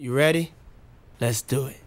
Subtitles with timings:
[0.00, 0.44] You ready?
[1.20, 1.80] Let's do it.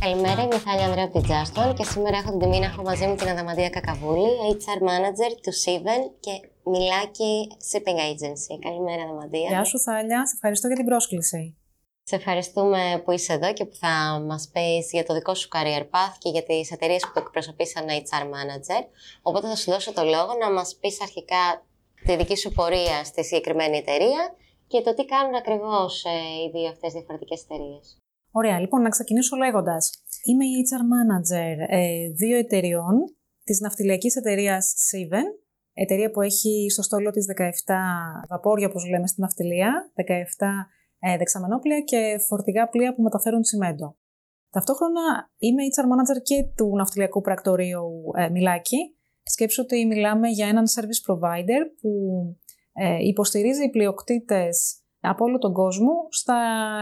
[0.00, 2.82] Καλημέρα, είμαι η Θάλια Ανδρέα από την Juston και σήμερα έχω την τιμή να έχω
[2.82, 6.30] μαζί μου την Αδαμαντία Κακαβούλη, HR Manager του Siven και
[6.70, 8.58] Μιλάκι Shipping Agency.
[8.60, 9.48] Καλημέρα, Αδαμαντία.
[9.48, 10.26] Γεια σου, Θάλια.
[10.26, 11.56] Σε ευχαριστώ για την πρόσκληση.
[12.02, 15.82] Σε ευχαριστούμε που είσαι εδώ και που θα μας πεις για το δικό σου career
[15.82, 18.82] path και για τις εταιρείες που εκπροσωπείς σαν HR Manager.
[19.22, 21.64] Οπότε θα σου δώσω το λόγο να μας πεις αρχικά
[22.06, 24.22] τη δική σου πορεία στη συγκεκριμένη εταιρεία
[24.66, 26.08] και το τι κάνουν ακριβώς ε,
[26.42, 27.96] οι δύο αυτές διαφορετικές εταιρείες.
[28.30, 29.90] Ωραία, λοιπόν, να ξεκινήσω λέγοντας.
[30.28, 32.94] Είμαι η HR Manager ε, δύο εταιριών
[33.44, 35.26] της ναυτιλιακής εταιρείας Siven,
[35.72, 37.26] εταιρεία που έχει στο στόλο της
[37.66, 37.74] 17
[38.28, 40.02] βαπόρια, όπως λέμε στην ναυτιλία, 17
[40.98, 43.96] ε, δεξαμενόπλια και φορτηγά πλοία που μεταφέρουν τσιμέντο.
[44.50, 48.96] Ταυτόχρονα είμαι HR Manager και του ναυτιλιακού πρακτορείου ε, Μιλάκη.
[49.22, 51.90] Σκέψω ότι μιλάμε για έναν service provider που
[52.72, 56.36] ε, υποστηρίζει πλειοκτήτες από όλο τον κόσμο στα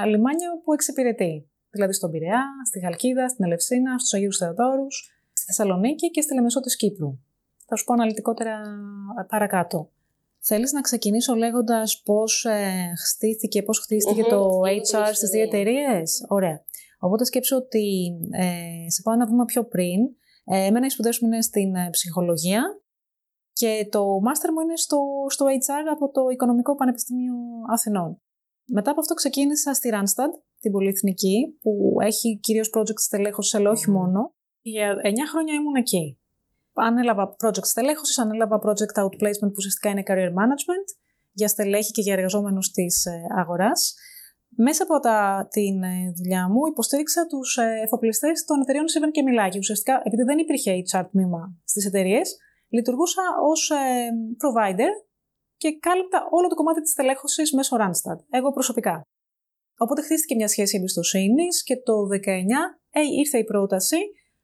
[0.06, 1.50] λιμάνια που εξυπηρετεί.
[1.70, 6.60] Δηλαδή στον Πειραιά, στη Χαλκίδα, στην Ελευσίνα, στους Αγίους Θεοδόρους, στη Θεσσαλονίκη και στη Λεμεσό
[6.60, 7.18] της Κύπρου.
[7.66, 8.50] Θα σου πω αναλυτικότερα
[9.20, 9.90] ε, παρακάτω.
[10.40, 16.64] Θέλεις να ξεκινήσω λέγοντας πώς ε, χτίστηκε, πώς χτίστηκε το HR στις δύο εταιρείες; Ωραία.
[16.98, 20.00] Οπότε σκέψω ότι ε, σε πάω ένα βήμα πιο πριν.
[20.44, 22.62] Ε, εμένα οι σπουδές μου είναι στην ε, ψυχολογία
[23.52, 27.34] και το μάστερ μου είναι στο, στο HR από το Οικονομικό Πανεπιστήμιο
[27.72, 28.20] Αθηνών.
[28.64, 33.90] Μετά από αυτό ξεκίνησα στη Randstad, την πολυεθνική, που έχει κυρίως project στελέχωσης, αλλά όχι
[33.90, 34.34] μόνο.
[34.62, 34.98] Για 9
[35.30, 36.20] χρόνια ήμουν εκεί
[36.74, 40.86] ανέλαβα project στελέχωσης, ανέλαβα project outplacement που ουσιαστικά είναι career management
[41.32, 43.94] για στελέχη και για εργαζόμενους της ε, αγοράς.
[44.66, 49.22] Μέσα από τα, την ε, δουλειά μου υποστήριξα τους ε, εφοπλιστές των εταιρείων Siven και
[49.22, 49.58] Μιλάκη.
[49.58, 52.36] Ουσιαστικά, επειδή δεν υπήρχε HR τμήμα στις εταιρείες,
[52.68, 53.70] λειτουργούσα ως
[54.42, 54.92] provider
[55.56, 59.02] και κάλυπτα όλο το κομμάτι της στελέχωσης μέσω Randstad, εγώ προσωπικά.
[59.78, 61.94] Οπότε χτίστηκε μια σχέση εμπιστοσύνης και το
[62.26, 62.28] 19
[63.20, 63.96] ήρθε η πρόταση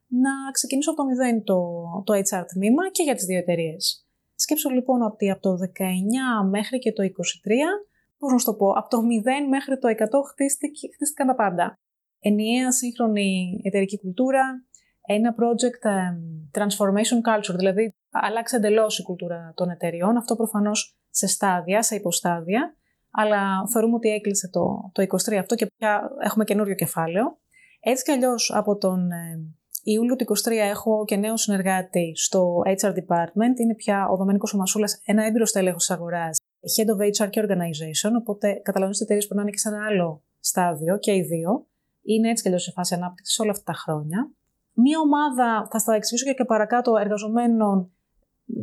[0.06, 1.58] να ξεκινήσω από το 0 το,
[2.04, 4.06] το HR τμήμα και για τις δύο εταιρείες.
[4.34, 7.08] Σκέψω λοιπόν ότι από το 19 μέχρι και το 23,
[8.18, 9.94] πώς να σου το πω, από το 0 μέχρι το 100
[10.94, 11.74] χτίστηκαν τα πάντα.
[12.20, 14.64] Ενιαία σύγχρονη εταιρική κουλτούρα,
[15.06, 15.82] ένα project
[16.58, 22.76] transformation culture, δηλαδή αλλάξει εντελώς η κουλτούρα των εταιριών, αυτό προφανώς σε στάδια, σε υποστάδια,
[23.10, 27.38] αλλά θεωρούμε ότι έκλεισε το, το 23 αυτό και πια έχουμε καινούριο κεφάλαιο.
[27.80, 29.08] Έτσι κι αλλιώς από τον
[29.82, 33.56] Ιούλιο του 2023 έχω και νέο συνεργάτη στο HR Department.
[33.60, 36.38] Είναι πια ο Δομήνικο Ομασούλας, ένα έμπειρο τέλεχο της αγοράς,
[36.74, 38.12] Head of HR και Organization.
[38.20, 41.66] Οπότε καταλαβαίνετε ότι οι εταιρείες περνάνε και σε ένα άλλο στάδιο και οι δύο.
[42.02, 44.30] Είναι έτσι και αλλιώς σε φάση ανάπτυξης όλα αυτά τα χρόνια.
[44.72, 47.90] Μία ομάδα, θα στα εξηγήσω και παρακάτω, εργαζομένων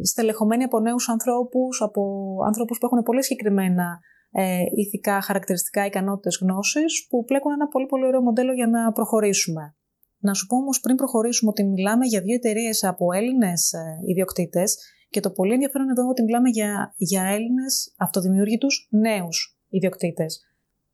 [0.01, 3.99] στελεχωμένοι από νέους ανθρώπους, από ανθρώπους που έχουν πολύ συγκεκριμένα
[4.31, 9.75] ε, ηθικά, χαρακτηριστικά, ικανότητες, γνώσεις, που πλέκουν ένα πολύ πολύ ωραίο μοντέλο για να προχωρήσουμε.
[10.23, 14.77] Να σου πω όμως πριν προχωρήσουμε ότι μιλάμε για δύο εταιρείες από Έλληνες ε, ιδιοκτήτες
[15.09, 20.41] και το πολύ ενδιαφέρον εδώ ότι μιλάμε για, για Έλληνες αυτοδημιούργητους νέους ιδιοκτήτες.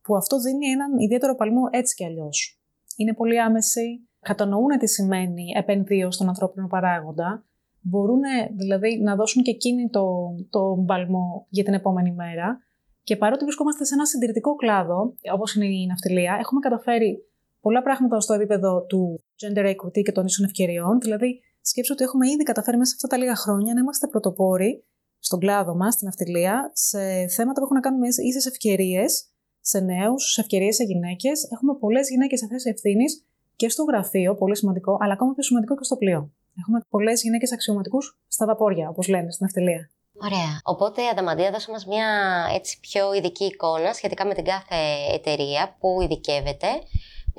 [0.01, 2.59] Που αυτό δίνει έναν ιδιαίτερο παλμό έτσι κι αλλιώς.
[2.95, 7.44] Είναι πολύ άμεση, κατανοούν τι σημαίνει επενδύω στον ανθρώπινο παράγοντα,
[7.81, 8.22] μπορούν
[8.57, 12.59] δηλαδή να δώσουν και εκείνη το, το παλμό για την επόμενη μέρα.
[13.03, 17.23] Και παρότι βρισκόμαστε σε ένα συντηρητικό κλάδο, όπως είναι η ναυτιλία, έχουμε καταφέρει
[17.62, 21.00] πολλά πράγματα στο επίπεδο του gender equity και των ίσων ευκαιριών.
[21.00, 24.84] Δηλαδή, σκέψω ότι έχουμε ήδη καταφέρει μέσα σε αυτά τα λίγα χρόνια να είμαστε πρωτοπόροι
[25.20, 29.30] στον κλάδο μας, στην αυτιλία, σε θέματα που έχουν να κάνουν με ίσες ευκαιρίες
[29.62, 31.47] σε νέους, σε ευκαιρίες σε γυναίκες.
[31.53, 33.25] Έχουμε πολλές γυναίκες σε θέση ευθύνης
[33.56, 36.31] και στο γραφείο, πολύ σημαντικό, αλλά ακόμα πιο σημαντικό και στο πλοίο.
[36.59, 39.90] Έχουμε πολλές γυναίκες αξιωματικούς στα βαπόρια, όπως λένε στην αυτιλία.
[40.22, 40.59] Ωραία.
[40.64, 42.08] Οπότε, Ανταμαντία, δώσε μας μια
[42.53, 44.76] έτσι πιο ειδική εικόνα σχετικά με την κάθε
[45.14, 46.68] εταιρεία που ειδικεύεται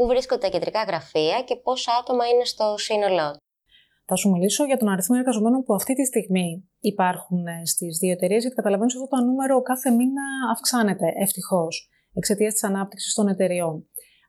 [0.00, 3.31] πού βρίσκονται τα κεντρικά γραφεία και πόσα άτομα είναι στο σύνολό
[4.11, 6.49] θα σου μιλήσω για τον αριθμό εργαζομένων που αυτή τη στιγμή
[6.93, 11.88] υπάρχουν ε, στις δύο εταιρείες, γιατί καταλαβαίνω ότι αυτό το νούμερο κάθε μήνα αυξάνεται ευτυχώς
[12.12, 13.76] εξαιτίας της ανάπτυξης των εταιρεών.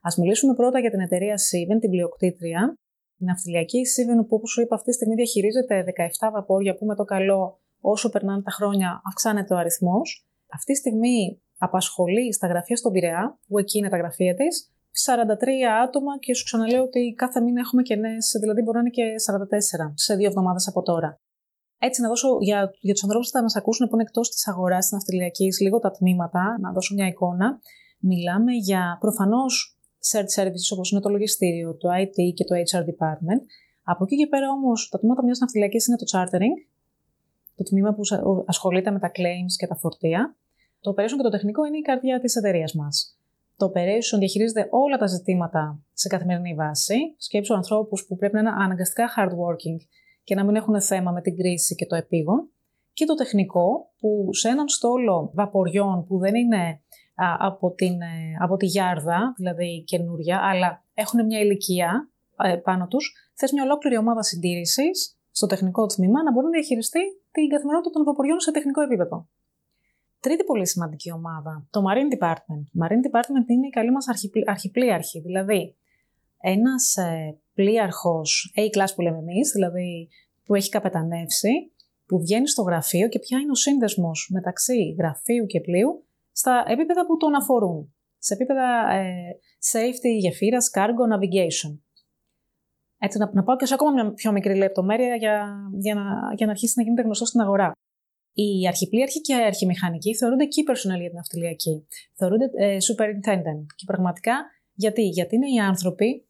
[0.06, 2.62] Α μιλήσουμε πρώτα για την εταιρεία Siven, την πλειοκτήτρια.
[3.16, 5.84] Την ναυτιλιακή Siven, που όπως σου είπα, αυτή τη στιγμή διαχειρίζεται
[6.28, 10.26] 17 βαπόρια, που με το καλό όσο περνάνε τα χρόνια αυξάνεται ο αριθμός.
[10.56, 14.71] Αυτή τη στιγμή απασχολεί στα γραφεία στον Πειραιά, που εκεί είναι τα γραφεία της,
[15.06, 18.96] 43 άτομα και σου ξαναλέω ότι κάθε μήνα έχουμε και νέες, δηλαδή μπορεί να είναι
[18.98, 19.06] και
[19.86, 21.20] 44 σε δύο εβδομάδες από τώρα.
[21.78, 24.48] Έτσι, να δώσω για, για τους ανθρώπους που θα μας ακούσουν που είναι εκτός της
[24.48, 27.60] αγοράς της ναυτιλιακής λίγο τα τμήματα, να δώσω μια εικόνα.
[27.98, 29.78] Μιλάμε για προφανώς
[30.10, 33.42] search services όπως είναι το λογιστήριο, το IT και το HR department.
[33.82, 36.56] Από εκεί και πέρα όμως, τα τμήματα μιας ναυτιλιακής είναι το chartering,
[37.56, 38.02] το τμήμα που
[38.46, 40.36] ασχολείται με τα claims και τα φορτία.
[40.80, 43.18] Το operation και το τεχνικό είναι η καρδιά της εταιρείας μας.
[43.62, 46.96] Το operation διαχειρίζεται όλα τα ζητήματα σε καθημερινή βάση.
[47.16, 49.78] Σκέψου ανθρώπους που πρέπει να είναι αναγκαστικά hardworking
[50.24, 52.50] και να μην έχουν θέμα με την κρίση και το επίγον.
[52.92, 56.82] Και το τεχνικό, που σε έναν στόλο βαποριών που δεν είναι
[57.38, 62.10] από, την, ε, από τη Γιάρδα, δηλαδή καινούρια, αλλά έχουν μια ηλικία
[62.42, 67.00] ε, πάνω τους, θες μια ολόκληρη ομάδα συντήρησης στο τεχνικό τμήμα να μπορεί να διαχειριστεί
[67.30, 69.28] την καθημερινότητα των βαποριών σε τεχνικό επίπεδο.
[70.22, 72.64] Τρίτη πολύ σημαντική ομάδα, το Marine Department.
[72.82, 74.06] Marine Department είναι η καλή μας
[74.46, 75.76] αρχιπλήαρχη, δηλαδή
[76.40, 80.08] ένας ε, πλοίαρχος A-class που λέμε εμείς, δηλαδή
[80.44, 81.72] που έχει καπετανεύσει,
[82.06, 87.06] που βγαίνει στο γραφείο και ποια είναι ο σύνδεσμος μεταξύ γραφείου και πλοίου στα επίπεδα
[87.06, 87.94] που τον αφορούν.
[88.18, 89.06] Σε επίπεδα ε,
[89.72, 91.78] safety, γεφύρας, cargo, navigation.
[92.98, 96.46] Έτσι, να, να πάω και σε ακόμα μια πιο μικρή λεπτομέρεια για, για, να, για
[96.46, 97.72] να αρχίσει να γίνεται γνωστό στην αγορά.
[98.32, 101.86] Οι αρχιπλήρχοι και οι αρχιμηχανικοί θεωρούνται key personnel για την αυτιλιακή.
[102.14, 103.64] Θεωρούνται ε, superintendent.
[103.76, 104.34] Και πραγματικά
[104.74, 106.26] γιατί, γιατί είναι οι άνθρωποι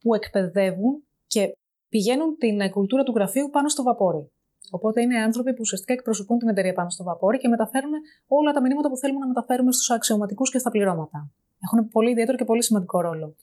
[0.00, 1.56] που εκπαιδεύουν και
[1.88, 4.30] πηγαίνουν την κουλτούρα του γραφείου πάνω στο βαπόρι.
[4.70, 7.92] Οπότε είναι άνθρωποι που ουσιαστικά εκπροσωπούν την εταιρεία πάνω στο βαπόρι και μεταφέρουν
[8.26, 11.30] όλα τα μηνύματα που θέλουμε να μεταφέρουμε στους αξιωματικούς και στα πληρώματα.
[11.64, 13.36] Έχουν πολύ ιδιαίτερο και πολύ σημαντικό ρόλο.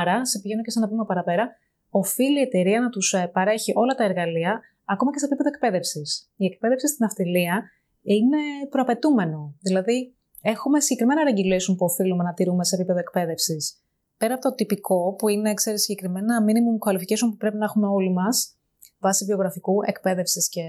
[0.00, 1.56] Άρα, σε πηγαίνω και σε ένα βήμα παραπέρα,
[1.90, 4.60] οφείλει η εταιρεία να τους ε, παρέχει όλα τα εργαλεία,
[4.92, 6.30] ακόμα και σε επίπεδο εκπαίδευσης.
[6.36, 7.54] Η εκπαίδευση στην αυτιλία
[8.02, 8.38] είναι
[8.70, 9.54] προαπαιτούμενο.
[9.60, 13.82] Δηλαδή, έχουμε συγκεκριμένα regulation που οφείλουμε να τηρούμε σε επίπεδο εκπαίδευσης.
[14.16, 18.12] Πέρα από το τυπικό, που είναι ξέρεις, συγκεκριμένα minimum qualification που πρέπει να έχουμε όλοι
[18.12, 18.58] μας,
[18.98, 20.64] βάσει βιογραφικού εκπαίδευσης και,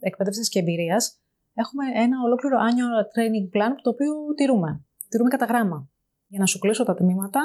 [0.00, 1.20] εκπαίδευσης και εμπειρίας,
[1.54, 4.84] έχουμε ένα ολόκληρο annual training plan το οποίο τηρούμε.
[5.08, 5.88] Τηρούμε κατά γράμμα.
[6.26, 7.40] Για να σου κλείσω τα τμήματα,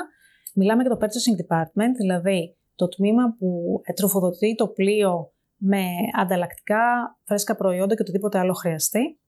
[0.56, 5.84] μιλάμε για το purchasing department, δηλαδή το τμήμα που τροφοδοτεί το πλοίο με
[6.20, 6.84] ανταλλακτικά
[7.24, 9.20] φρέσκα προϊόντα και οτιδήποτε άλλο χρειαστεί.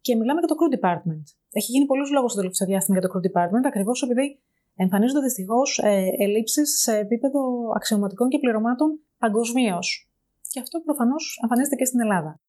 [0.00, 1.22] Και μιλάμε για το crew department.
[1.52, 4.40] Έχει γίνει πολλούς λόγο στο τελευταίο διάστημα για το crew department, ακριβώς επειδή
[4.76, 7.40] εμφανίζονται δυστυχώς ε, ελλείψεις σε επίπεδο
[7.76, 10.10] αξιωματικών και πληρωμάτων παγκοσμίως.
[10.48, 12.40] Και αυτό προφανώς εμφανίζεται και στην Ελλάδα.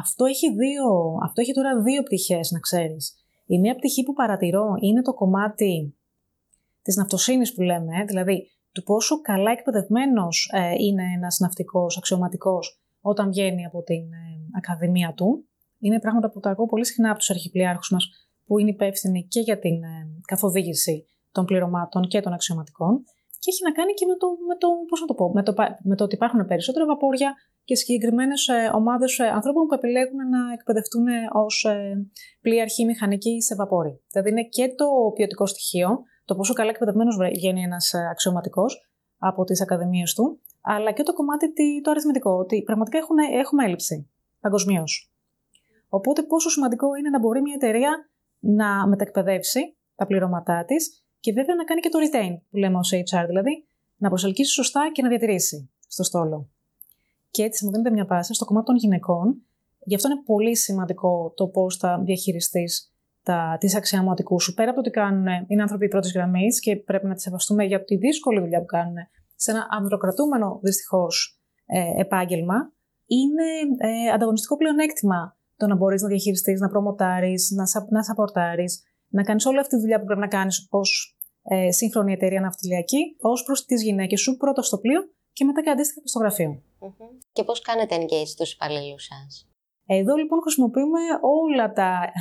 [0.00, 3.14] Αυτό έχει, δύο, αυτό έχει τώρα δύο πτυχές, να ξέρεις.
[3.46, 5.96] Η μία πτυχή που παρατηρώ είναι το κομμάτι
[6.82, 13.28] της ναυτοσύνης που λέμε, δηλαδή του πόσο καλά εκπαιδευμένος ε, είναι ένας ναυτικός αξιωματικός όταν
[13.28, 14.24] βγαίνει από την ε,
[14.56, 15.48] ακαδημία του.
[15.78, 18.04] Είναι πράγματα που τα ακούω πολύ συχνά από τους αρχιπλιάρχου μας,
[18.46, 19.88] που είναι υπεύθυνοι και για την ε,
[20.24, 23.04] καθοδήγηση των πληρωμάτων και των αξιωματικών.
[23.38, 25.54] Και έχει να κάνει και με το, με το, πώς να το, πω, με το,
[25.82, 27.34] με το ότι υπάρχουν περισσότερα βαπόρια
[27.64, 31.66] και συγκεκριμένες ομάδες ανθρώπων που επιλέγουν να εκπαιδευτούν ως
[32.40, 34.00] πλοίαρχοι μηχανικοί σε βαπόρι.
[34.10, 35.88] Δηλαδή είναι και το ποιοτικό στοιχείο,
[36.24, 38.88] το πόσο καλά εκπαιδευμένος βγαίνει ένας ε, αξιωματικός
[39.18, 44.08] από τις ακαδημίες του, αλλά και το κομμάτι το αριθμητικό, ότι πραγματικά έχουν, έχουμε έλλειψη
[44.40, 45.12] παγκοσμίως.
[45.88, 51.54] Οπότε, πόσο σημαντικό είναι να μπορεί μια εταιρεία να μετακπαιδεύσει τα πληρώματά της και βέβαια
[51.54, 53.64] να κάνει και το retain, που λέμε ως HR, δηλαδή
[53.96, 56.48] να προσελκύσει σωστά και να διατηρήσει στο στόλο.
[57.30, 59.42] Και έτσι μου δίνεται μια πάσα στο κομμάτι των γυναικών.
[59.84, 62.93] Γι' αυτό είναι πολύ σημαντικό το πώς θα διαχειριστείς
[63.58, 64.54] τη αξιωματικούς σου.
[64.54, 67.84] Πέρα από το ότι κάνουν, είναι άνθρωποι πρώτης γραμμής και πρέπει να τις σεβαστούμε για
[67.84, 68.94] τη δύσκολη δουλειά που κάνουν
[69.34, 72.72] σε ένα ανδροκρατούμενο δυστυχώς ε, επάγγελμα,
[73.06, 73.46] είναι
[73.78, 79.22] ε, ανταγωνιστικό πλεονέκτημα το να μπορείς να διαχειριστείς, να προμοτάρεις, να, σα, να σαπορτάρεις, να
[79.22, 83.42] κάνεις όλη αυτή τη δουλειά που πρέπει να κάνεις ως ε, σύγχρονη εταιρεία ναυτιλιακή, ως
[83.42, 85.00] προς τις γυναίκες σου, πρώτα στο πλοίο
[85.32, 86.62] και μετά και αντίστοιχα στο γραφείο.
[86.80, 87.10] Mm-hmm.
[87.32, 89.48] Και πώς κάνετε engage τους υπαλλήλους σας;
[89.86, 92.12] Εδώ λοιπόν χρησιμοποιούμε όλα τα,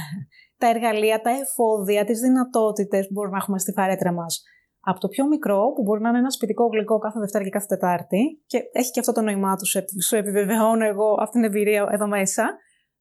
[0.58, 4.44] τα εργαλεία, τα εφόδια, τις δυνατότητες που μπορούμε να έχουμε στη φαρέτρα μας.
[4.80, 7.66] Από το πιο μικρό, που μπορεί να είναι ένα σπιτικό γλυκό κάθε Δευτέρα και κάθε
[7.66, 9.66] Τετάρτη, και έχει και αυτό το νόημά του,
[10.04, 12.44] σου επιβεβαιώνω εγώ αυτή την εμπειρία εδώ μέσα,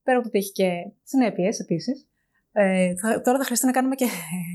[0.03, 0.71] πέρα από το ότι έχει και
[1.03, 2.07] συνέπειες επίσης.
[2.53, 2.93] Ε,
[3.25, 4.07] τώρα θα χρειαστεί να κάνουμε και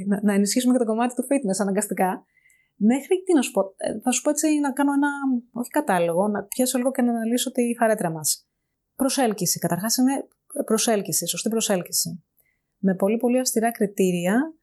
[0.07, 2.25] να, να ενισχύσουμε και το κομμάτι του fitness αναγκαστικά.
[2.75, 5.09] Μέχρι τι να σου πω, ε, θα σου πω έτσι να κάνω ένα,
[5.51, 8.47] όχι κατάλογο, να πιάσω λίγο και να αναλύσω τη φαρέτρα μας.
[8.95, 9.59] Προσέλκυση.
[9.59, 10.27] Καταρχάς είναι
[10.65, 12.23] προσέλκυση, σωστή προσέλκυση
[12.77, 14.53] με πολύ πολύ αυστηρά κριτήρια,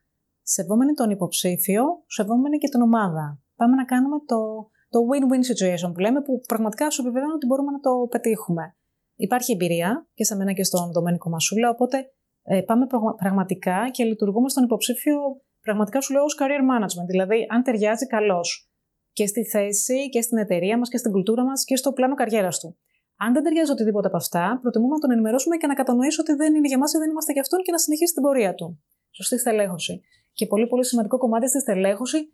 [0.42, 3.42] σεβόμενοι τον υποψήφιο, σεβόμενοι και την ομάδα.
[3.56, 7.70] Πάμε να κάνουμε το, το win-win situation που λέμε, που πραγματικά σου επιβεβαιώνω ότι μπορούμε
[7.70, 8.76] να το πετύχουμε.
[9.16, 14.48] Υπάρχει εμπειρία και σε μένα και στον Δομένικο Μασούλα, οπότε ε, πάμε πραγματικά και λειτουργούμε
[14.48, 15.16] στον υποψήφιο,
[15.60, 18.70] πραγματικά σου λέω ως career management, δηλαδή αν ταιριάζει καλώς
[19.12, 22.58] και στη θέση και στην εταιρεία μας και στην κουλτούρα μας και στο πλάνο καριέρας
[22.58, 22.78] του.
[23.16, 26.54] Αν δεν ταιριάζει οτιδήποτε από αυτά, προτιμούμε να τον ενημερώσουμε και να κατανοήσει ότι δεν
[26.54, 28.82] είναι για μας ή δεν είμαστε για αυτόν και να συνεχίσει την πορεία του.
[29.10, 30.00] Σωστή στελέχωση.
[30.32, 32.32] Και πολύ πολύ σημαντικό κομμάτι στη στελέχωση,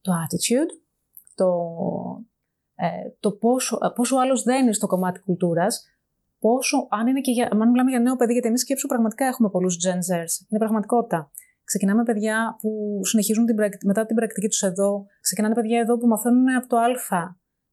[0.00, 0.70] το attitude,
[1.34, 1.50] το,
[2.74, 5.84] ε, το πόσο, πόσο άλλος δεν είναι στο κομμάτι κουλτούρας,
[6.38, 9.50] πόσο, αν, είναι και για, αν μιλάμε για νέο παιδί, γιατί εμείς σκέψου πραγματικά έχουμε
[9.50, 10.32] πολλούς Gen Zers.
[10.48, 11.30] Είναι πραγματικότητα.
[11.64, 15.06] Ξεκινάμε παιδιά που συνεχίζουν την, μετά την πρακτική τους εδώ.
[15.20, 16.86] Ξεκινάνε παιδιά εδώ που μαθαίνουν από το Α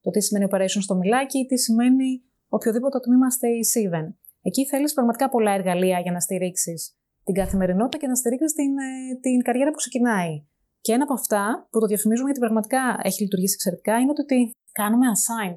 [0.07, 2.09] το τι σημαίνει operation στο μιλάκι, τι σημαίνει
[2.57, 4.05] οποιοδήποτε τμήμα stay even.
[4.41, 6.81] Εκεί θέλεις πραγματικά πολλά εργαλεία για να στηρίξεις
[7.23, 10.33] την καθημερινότητα και να στηρίξεις την, ε, την καριέρα που ξεκινάει.
[10.81, 15.05] Και ένα από αυτά που το διαφημίζουμε γιατί πραγματικά έχει λειτουργήσει εξαιρετικά είναι ότι κάνουμε
[15.15, 15.53] assign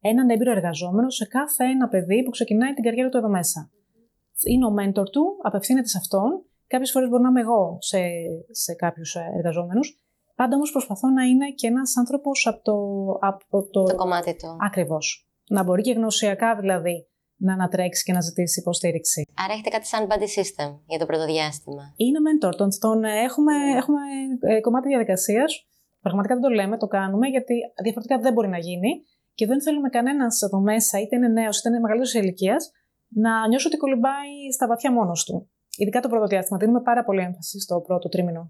[0.00, 3.70] έναν έμπειρο εργαζόμενο σε κάθε ένα παιδί που ξεκινάει την καριέρα του εδώ μέσα.
[4.50, 6.44] Είναι ο mentor του, απευθύνεται σε αυτόν.
[6.66, 7.98] Κάποιες φορές μπορεί να είμαι εγώ σε,
[8.50, 9.88] σε κάποιους ε, εργαζόμενους.
[10.40, 12.76] Πάντα όμως προσπαθώ να είναι και ένας άνθρωπος από το,
[13.30, 13.82] από το.
[13.82, 14.56] Το κομμάτι του.
[14.68, 15.04] Ακριβώς.
[15.48, 16.96] Να μπορεί και γνωσιακά δηλαδή
[17.36, 19.20] να ανατρέξει και να ζητήσει υποστήριξη.
[19.44, 21.82] Άρα έχετε κάτι σαν buddy system για το πρώτο διάστημα.
[21.96, 22.52] Είναι mentor.
[22.56, 24.00] Τον, τον ε, έχουμε, έχουμε
[24.40, 25.50] ε, κομμάτι διαδικασίας.
[26.00, 28.90] Πραγματικά δεν το λέμε, το κάνουμε, γιατί διαφορετικά δεν μπορεί να γίνει
[29.34, 32.70] και δεν θέλουμε κανένας εδώ μέσα, είτε είναι νέος είτε είναι μεγαλύτερη ηλικίας,
[33.08, 35.50] να νιώσει ότι κολυμπάει στα βαθιά μόνος του.
[35.76, 36.58] Ειδικά το πρώτο διάστημα.
[36.58, 38.42] Δίνουμε πάρα πολύ έμφαση στο πρώτο τρίμηνο.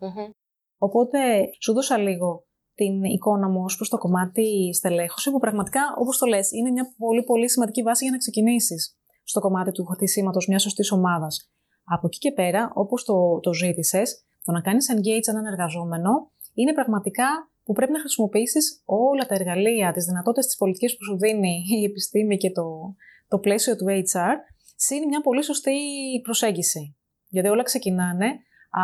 [0.00, 0.30] Mm-hmm.
[0.78, 1.18] Οπότε
[1.60, 6.26] σου δώσα λίγο την εικόνα μου ως προς το κομμάτι στελέχωση, που πραγματικά, όπως το
[6.26, 10.62] λες, είναι μια πολύ, πολύ σημαντική βάση για να ξεκινήσεις στο κομμάτι του χτισήματος μιας
[10.62, 11.52] σωστής ομάδας.
[11.84, 16.10] Από εκεί και πέρα, όπως το, το ζήτησες, το να κάνεις engage έναν εργαζόμενο
[16.54, 17.28] είναι πραγματικά
[17.64, 21.84] που πρέπει να χρησιμοποιήσεις όλα τα εργαλεία, τις δυνατότητες τη πολιτική που σου δίνει η
[21.84, 22.94] επιστήμη και το,
[23.28, 24.34] το πλαίσιο του HR,
[24.94, 25.76] είναι μια πολύ σωστή
[26.22, 26.96] προσέγγιση.
[27.28, 28.26] Γιατί όλα ξεκινάνε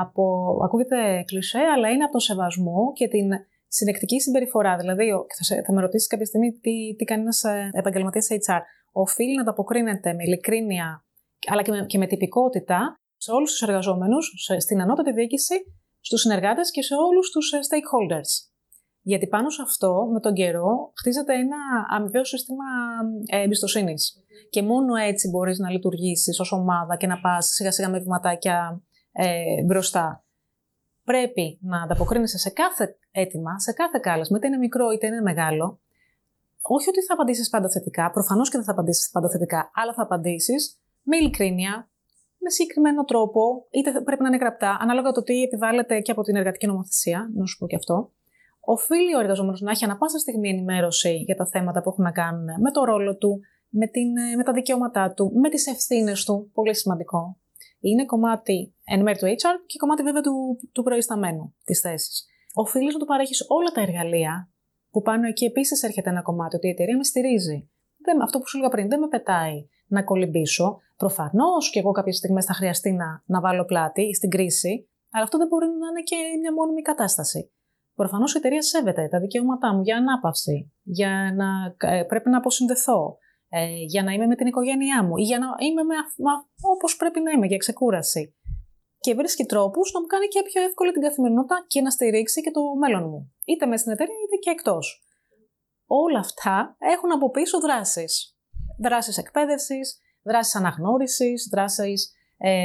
[0.01, 0.25] από,
[0.65, 3.29] ακούγεται κλισέ, αλλά είναι από τον σεβασμό και την
[3.69, 4.77] συνεκτική συμπεριφορά.
[4.77, 8.61] Δηλαδή, θα, θα με ρωτήσεις κάποια στιγμή τι, τι κάνει ένας ε, επαγγελματίας HR.
[8.93, 11.05] Οφείλει να ανταποκρίνεται με ειλικρίνεια,
[11.51, 15.55] αλλά και με, και με τυπικότητα σε όλους τους εργαζόμενους, στην ανώτατη διοίκηση,
[16.01, 18.31] στους συνεργάτες και σε όλους τους ε, stakeholders.
[19.03, 21.57] Γιατί πάνω σε αυτό, με τον καιρό, χτίζεται ένα
[21.89, 22.65] αμοιβαίο σύστημα
[23.27, 24.23] ε, εμπιστοσύνης.
[24.51, 28.83] Και μόνο έτσι μπορείς να λειτουργήσεις ως ομάδα και να πας σιγά σιγά με βηματάκια
[29.17, 30.25] ε, μπροστά.
[31.05, 35.81] Πρέπει να ανταποκρίνεσαι σε κάθε αίτημα, σε κάθε κάλεσμα, είτε είναι μικρό είτε είναι μεγάλο.
[36.61, 40.03] Όχι ότι θα απαντήσεις πάντα θετικά, προφανώς και δεν θα απαντήσεις πάντα θετικά, αλλά θα
[40.03, 41.91] απαντήσεις με ειλικρίνεια,
[42.39, 46.37] με συγκεκριμένο τρόπο, είτε πρέπει να είναι γραπτά, ανάλογα το τι επιβάλλεται και από την
[46.37, 48.13] εργατική νομοθεσία, να σου πω και αυτό.
[48.61, 52.11] Οφείλει ο εργαζόμενος να έχει ανα πάσα στιγμή ενημέρωση για τα θέματα που έχουν να
[52.13, 56.51] κάνουν με το ρόλο του, με, την, με τα δικαιώματά του, με τις ευθύνες του.
[56.55, 57.37] Πολύ σημαντικό
[57.81, 62.27] είναι κομμάτι εν μέρει του HR και κομμάτι βέβαια του, του προϊσταμένου της θέσης.
[62.55, 64.51] Οφείλει να του παρέχεις όλα τα εργαλεία
[64.91, 67.71] που πάνω εκεί επίσης έρχεται ένα κομμάτι ότι η εταιρεία με στηρίζει.
[68.05, 70.79] Δεν, αυτό που σου έλεγα πριν, δεν με πετάει να κολυμπήσω.
[70.97, 75.39] Προφανώς και εγώ κάποιες στιγμές θα χρειαστεί να, να βάλω πλάτη στην κρίση, αλλά αυτό
[75.39, 77.51] δεν μπορεί να είναι και μια μόνιμη κατάσταση.
[77.95, 83.19] Προφανώς η εταιρεία σέβεται τα δικαιώματά μου για ανάπαυση, για να ε, πρέπει να αποσυνδεθώ,
[83.49, 85.95] ε, για να είμαι με την οικογένειά μου ή για να είμαι με,
[86.75, 88.35] όπως πρέπει να είμαι, για ξεκούραση.
[89.05, 92.51] Και βρίσκει τρόπους να μου κάνει και πιο εύκολη την καθημερινότητα και να στηρίξει και
[92.51, 93.33] το μέλλον μου.
[93.45, 95.05] Είτε μέσα στην εταιρεία είτε και εκτός.
[95.87, 98.37] Όλα αυτά έχουν από πίσω δράσεις.
[98.79, 102.65] Δράσεις εκπαίδευσης, δράσεις αναγνώρισης, δράσεις ε,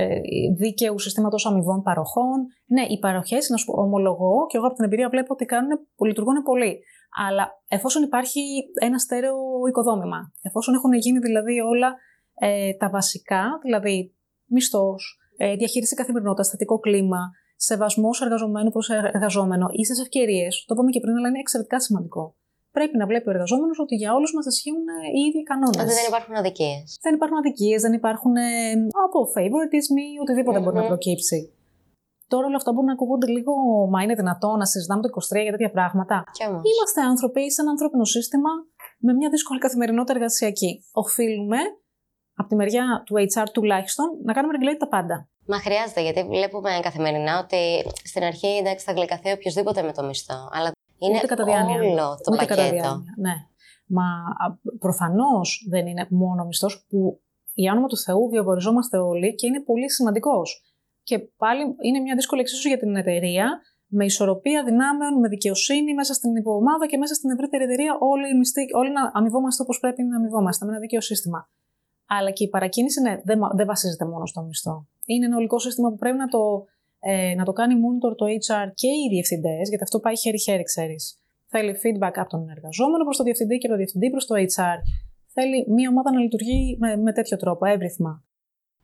[0.00, 0.20] ε,
[0.56, 2.38] δίκαιου συστήματος αμοιβών παροχών.
[2.66, 5.70] Ναι, οι παροχές, να σου ομολογώ, και εγώ από την εμπειρία βλέπω ότι κάνουν,
[6.06, 6.78] λειτουργούν πολύ.
[7.26, 8.40] Αλλά εφόσον υπάρχει
[8.80, 9.36] ένα στέρεο
[9.68, 11.96] οικοδόμημα, εφόσον έχουν γίνει δηλαδή όλα
[12.34, 14.14] ε, τα βασικά, δηλαδή
[14.46, 15.19] μισθός, ε,
[15.60, 17.22] διαχείριση καθημερινότητα, θετικό κλίμα,
[17.56, 22.24] σεβασμός εργαζομένου προς εργαζόμενο, ίσες ευκαιρίες, το είπαμε και πριν, αλλά είναι εξαιρετικά σημαντικό.
[22.76, 25.82] Πρέπει να βλέπει ο εργαζόμενος ότι για όλους μας ισχύουν ε, οι ίδιοι κανόνες.
[25.84, 26.86] Ότι δεν υπάρχουν αδικίες.
[27.04, 28.50] Δεν υπάρχουν αδικίες, δεν υπάρχουν ε,
[29.06, 30.64] από favoritism ή οτιδήποτε mm-hmm.
[30.64, 31.38] μπορεί να προκύψει.
[32.32, 33.52] Τώρα όλα αυτά μπορούν να ακούγονται λίγο,
[33.92, 36.16] μα είναι δυνατό να συζητάμε το 23 για τέτοια πράγματα.
[36.70, 38.50] Είμαστε άνθρωποι σε ένα ανθρώπινο σύστημα
[39.06, 40.72] με μια δύσκολη καθημερινότητα εργασιακή.
[40.92, 41.58] Οφείλουμε,
[42.40, 45.28] από τη μεριά του HR τουλάχιστον, να κάνουμε regulate τα πάντα.
[45.46, 47.60] Μα χρειάζεται, γιατί βλέπουμε καθημερινά ότι
[48.04, 50.48] στην αρχή εντάξει, θα γλυκαθεί οποιοδήποτε με το μισθό.
[50.52, 51.80] Αλλά είναι Ούτε κατά διάνοια.
[51.80, 52.60] όλο το Ούτε πακέτο.
[52.60, 53.34] Κατά διάνοια, ναι.
[53.86, 54.06] Μα
[54.78, 57.20] προφανώς δεν είναι μόνο μισθός που
[57.54, 60.48] για όνομα του Θεού βιοποριζόμαστε όλοι και είναι πολύ σημαντικός.
[61.02, 66.14] Και πάλι είναι μια δύσκολη εξίσου για την εταιρεία, με ισορροπία δυνάμεων, με δικαιοσύνη μέσα
[66.14, 70.02] στην υποομάδα και μέσα στην ευρύτερη εταιρεία, όλοι, οι μισθοί, όλοι να αμοιβόμαστε όπως πρέπει
[70.02, 71.48] να αμοιβόμαστε, με ένα δίκαιο σύστημα.
[72.16, 74.86] Αλλά και η παρακίνηση ναι, δεν, δεν βασίζεται μόνο στο μισθό.
[75.06, 76.64] Είναι ένα ολικό σύστημα που πρέπει να το,
[77.00, 81.18] ε, να το κάνει monitor το HR και οι διευθυντές, γιατί αυτό πάει χέρι-χέρι, ξέρεις.
[81.46, 84.78] Θέλει feedback από τον εργαζόμενο προς το διευθυντή και από το διευθυντή προς το HR.
[85.34, 88.24] Θέλει μια ομάδα να λειτουργεί με, με τέτοιο τρόπο, εύρυθμα.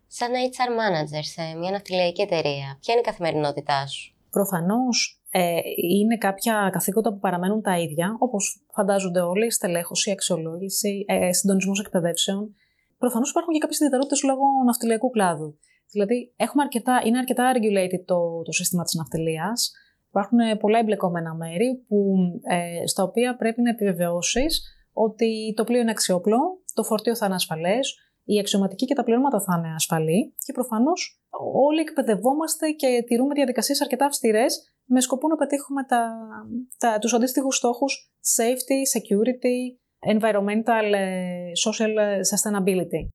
[0.06, 5.60] Σαν HR manager σε μια ναυτιλιακή εταιρεία, ποια είναι η καθημερινότητά σου; Προφανώς ε,
[5.98, 12.54] είναι κάποια καθήκοντα που παραμένουν τα ίδια, όπως φαντάζονται όλοι, στελέχωση, αξιολόγηση, ε, συντονισμός εκπαιδεύσεων.
[12.98, 15.58] Προφανώς υπάρχουν και κάποιες ιδιαιτερότητες λόγω ναυτιλιακού κλάδου.
[15.90, 19.72] Δηλαδή, έχουμε αρκετά, είναι αρκετά regulated το, το σύστημα της ναυτιλίας.
[20.08, 22.16] Υπάρχουν πολλά εμπλεκόμενα μέρη που,
[22.50, 24.62] ε, στα οποία πρέπει να επιβεβαιώσεις
[24.92, 26.38] ότι το πλοίο είναι αξιόπλο,
[26.74, 31.22] το φορτίο θα είναι ασφαλές, οι αξιωματικοί και τα πληρώματα θα είναι ασφαλή και προφανώς
[31.68, 36.16] όλοι εκπαιδευόμαστε και τηρούμε διαδικασίες αρκετά αυστηρές με σκοπό να πετύχουμε τα,
[36.78, 39.56] τα, τους αντίστοιχους στόχους safety, security,
[40.14, 43.08] environmental, ε, social ε, sustainability.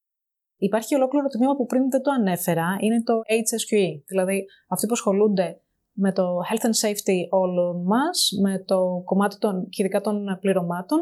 [0.57, 5.62] Υπάρχει ολόκληρο τμήμα που πριν δεν το ανέφερα, είναι το HSQE, δηλαδή αυτοί που ασχολούνται
[5.91, 11.00] με το health and safety όλων μας, με το κομμάτι των, και ειδικά των πληρωμάτων,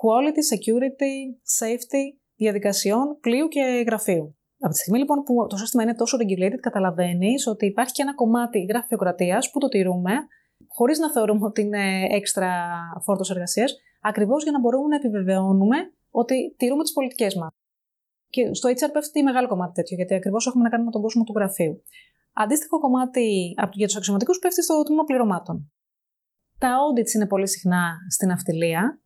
[0.00, 1.14] quality, security,
[1.60, 4.36] safety διαδικασιών πλοίου και γραφείου.
[4.58, 8.14] Από τη στιγμή λοιπόν που το σύστημα είναι τόσο regulated, καταλαβαίνεις ότι υπάρχει και ένα
[8.14, 10.12] κομμάτι γραφειοκρατίας που το τηρούμε,
[10.68, 12.48] χωρίς να θεωρούμε ότι είναι έξτρα
[13.04, 15.76] φόρτος εργασίας, ακριβώς για να μπορούμε να επιβεβαιώνουμε
[16.10, 17.50] ότι τηρούμε τις πολιτικές μας.
[18.28, 21.24] Και στο HR πέφτει μεγάλο κομμάτι τέτοιο, γιατί ακριβώς έχουμε να κάνουμε με τον κόσμο
[21.24, 21.82] του γραφείου.
[22.32, 25.72] Αντίστοιχο κομμάτι για τους αξιωματικούς πέφτει στο τμήμα πληρωμάτων.
[26.58, 29.00] Τα audits είναι πολύ συχνά στην αυτιλία.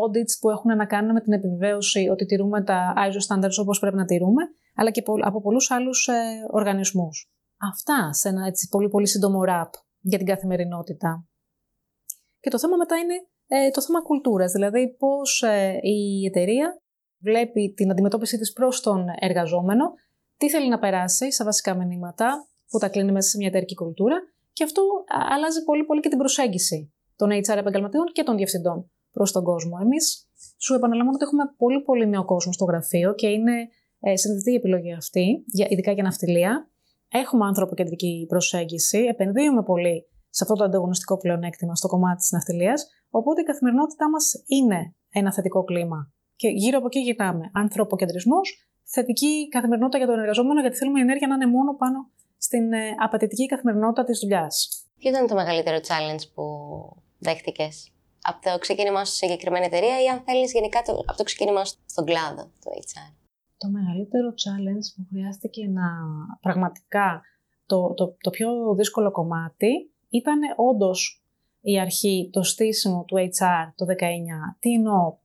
[0.00, 3.96] Audits που έχουν να κάνουν με την επιβεβαίωση ότι τηρούμε τα ISO standards όπως πρέπει
[3.96, 4.42] να τηρούμε,
[4.74, 6.12] αλλά και από πολλούς άλλους ε,
[6.50, 7.30] οργανισμούς.
[7.56, 9.70] Αυτά σε ένα έτσι πολύ πολύ σύντομο rap
[10.00, 11.26] για την καθημερινότητα.
[12.40, 13.14] Και το θέμα μετά είναι
[13.54, 16.66] ε, το θέμα κουλτούρας, δηλαδή πώς ε, η εταιρεία
[17.18, 19.84] βλέπει την αντιμετώπιση της προς τον εργαζόμενο,
[20.36, 24.16] τι θέλει να περάσει σε βασικά μηνύματα που τα κλείνει μέσα σε μια εταιρική κουλτούρα
[24.52, 24.82] και αυτό
[25.34, 29.78] αλλάζει πολύ πολύ και την προσέγγιση των HR επαγγελματιών και των διευθυντών προς τον κόσμο.
[29.82, 30.28] Εμείς
[30.58, 33.68] σου επαναλαμβάνω ότι έχουμε πολύ πολύ νέο κόσμο στο γραφείο και είναι
[34.00, 36.70] ε, συνδετή η επιλογή αυτή, ειδικά για ναυτιλία.
[37.08, 42.86] Έχουμε ανθρωποκεντρική προσέγγιση, επενδύουμε πολύ σε αυτό το ανταγωνιστικό πλεονέκτημα στο κομμάτι της ναυτιλίας,
[43.18, 44.80] οπότε η καθημερινότητά μας είναι
[45.18, 45.98] ένα θετικό κλίμα.
[46.36, 47.50] Και γύρω από εκεί γυρνάμε.
[47.62, 48.46] Ανθρωποκεντρισμός,
[48.94, 51.98] θετική καθημερινότητα για τον εργαζόμενο, γιατί θέλουμε η ενέργεια να είναι μόνο πάνω
[52.46, 54.54] στην ε, απαιτητική καθημερινότητα της δουλειάς.
[54.98, 56.44] Ποιο ήταν το μεγαλύτερο challenge που
[57.18, 61.24] δέχτηκες; Από το ξεκίνημά σου σε συγκεκριμένη εταιρεία ή αν θέλεις γενικά το, από το
[61.24, 63.20] ξεκίνημά σου στον κλάδο του HR
[63.62, 65.88] το μεγαλύτερο challenge που χρειάστηκε να
[66.40, 67.22] πραγματικά
[67.66, 71.21] το, το, το πιο δύσκολο κομμάτι ήταν όντως
[71.62, 73.94] η αρχή, το στήσιμο του HR το 19.
[74.58, 75.16] Τι εννοώ;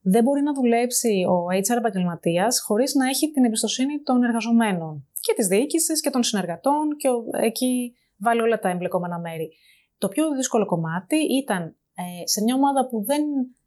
[0.00, 5.32] Δεν μπορεί να δουλέψει ο HR επαγγελματίας χωρίς να έχει την εμπιστοσύνη των εργαζομένων και
[5.36, 7.08] της διοίκησης και των συνεργατών και
[7.42, 9.50] εκεί βάλει όλα τα εμπλεκόμενα μέρη.
[9.98, 13.22] Το πιο δύσκολο κομμάτι ήταν ε, σε μια ομάδα που δεν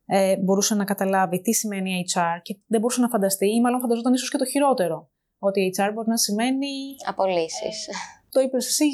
[0.05, 4.13] ε, μπορούσε να καταλάβει τι σημαίνει HR και δεν μπορούσε να φανταστεί, ή μάλλον φανταζόταν
[4.13, 5.09] ίσως και το χειρότερο.
[5.39, 6.67] Ότι HR μπορεί να σημαίνει.
[7.07, 7.87] Απολύσεις.
[8.35, 8.85] Το είπες εσύ,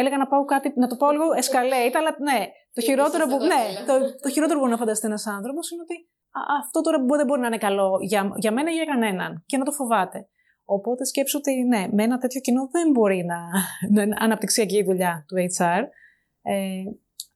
[0.00, 2.40] έλεγα να πάω κάτι, να το πω λίγο escalate, αλλά ναι,
[2.72, 5.96] το χειρότερο, που, ναι, το, το χειρότερο που μπορεί να φανταστεί ένας άνθρωπος είναι ότι
[6.60, 9.64] αυτό τώρα δεν μπορεί να είναι καλό για, για μένα ή για κανέναν και να
[9.64, 10.28] το φοβάται.
[10.64, 13.38] Οπότε σκέψω ότι ναι, με ένα τέτοιο κοινό δεν μπορεί να,
[13.90, 15.82] να είναι αναπτυξιακή η δουλειά του HR.
[16.42, 16.82] Ε,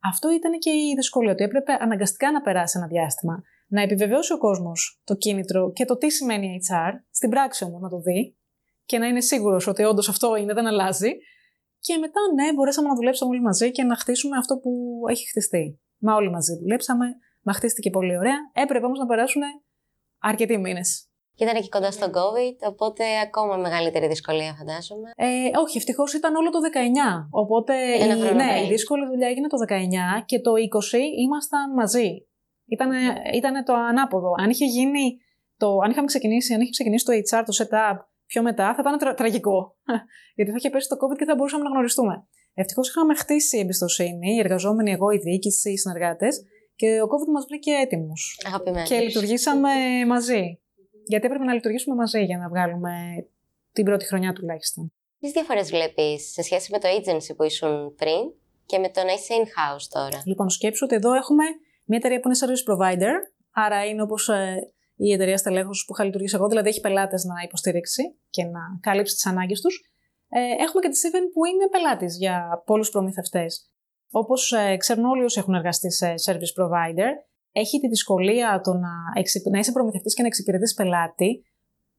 [0.03, 4.39] αυτό ήταν και η δυσκολία, ότι έπρεπε αναγκαστικά να περάσει ένα διάστημα, να επιβεβαιώσει ο
[4.39, 8.37] κόσμος το κίνητρο και το τι σημαίνει HR, στην πράξη όμως να το δει
[8.85, 11.11] και να είναι σίγουρος ότι όντως αυτό είναι, δεν αλλάζει.
[11.81, 15.81] Και μετά, ναι, μπορέσαμε να δουλέψουμε όλοι μαζί και να χτίσουμε αυτό που έχει χτιστεί.
[15.99, 17.07] Μα όλοι μαζί δουλέψαμε,
[17.43, 18.39] μα χτίστηκε πολύ ωραία.
[18.53, 19.43] Έπρεπε όμως να περάσουν
[20.19, 21.09] αρκετοί μήνες.
[21.35, 25.11] Και ήταν εκεί κοντά στον COVID, οπότε ακόμα μεγαλύτερη δυσκολία, φαντάζομαι.
[25.17, 27.29] Ε, όχι, ευτυχώς ήταν όλο το 19.
[27.31, 32.27] Οπότε η, ναι, η δύσκολη δουλειά έγινε το 19 και το 20 ήμασταν μαζί.
[32.67, 32.91] Ήταν
[33.35, 34.35] ήτανε το ανάποδο.
[34.39, 35.19] Αν είχε γίνει.
[35.59, 38.99] Το, αν είχαμε ξεκινήσει, αν είχε ξεκινήσει το HR, το setup πιο μετά, θα ήταν
[38.99, 39.77] τρα, τραγικό.
[40.37, 42.27] Γιατί θα είχε πέσει το COVID και θα μπορούσαμε να γνωριστούμε.
[42.55, 47.45] Ευτυχώς είχαμε χτίσει εμπιστοσύνη, οι εργαζόμενοι, εγώ, η διοίκηση, οι συνεργάτες, και ο COVID μας
[47.49, 48.39] βρήκε έτοιμους.
[48.85, 49.71] Και λειτουργήσαμε
[50.07, 50.61] μαζί.
[51.05, 52.93] Γιατί έπρεπε να λειτουργήσουμε μαζί για να βγάλουμε
[53.73, 54.93] την πρώτη χρονιά τουλάχιστον.
[55.19, 58.23] Τι διαφορές βλέπεις σε σχέση με το agency που ήσουν πριν
[58.67, 61.45] και με το να είσαι in-house τώρα; Λοιπόν, σκέψου ότι εδώ έχουμε
[61.85, 63.15] μια εταιρεία που είναι service provider,
[63.51, 67.35] άρα είναι όπως ε, η εταιρεία στελέχου που είχα λειτουργήσει εγώ, δηλαδή έχει πελάτες να
[67.45, 69.91] υποστηρίξει και να καλύψει τις ανάγκες τους.
[70.29, 73.71] Ε, έχουμε και τη Steven που είναι πελάτης για πολλούς προμηθευτές.
[74.11, 77.11] Όπως ε, ξέρουν όλοι όσοι έχουν εργαστεί σε service provider,
[77.53, 78.93] έχει τη δυσκολία το να,
[79.51, 81.45] να είσαι προμηθευτής και να εξυπηρετείς πελάτη,